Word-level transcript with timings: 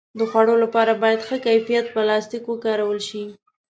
د 0.19 0.19
خوړو 0.29 0.55
لپاره 0.63 0.93
باید 1.03 1.25
ښه 1.27 1.37
کیفیت 1.45 1.85
پلاستيک 1.95 2.43
وکارول 2.47 2.99
شي. 3.07 3.23